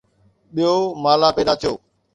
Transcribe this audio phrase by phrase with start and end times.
[0.53, 0.73] ٻيو
[1.03, 1.73] مالا پيدا ٿيو